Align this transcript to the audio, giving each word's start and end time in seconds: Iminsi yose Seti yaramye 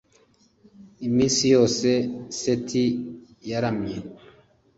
Iminsi 1.07 1.43
yose 1.53 1.89
Seti 2.39 2.83
yaramye 3.49 3.97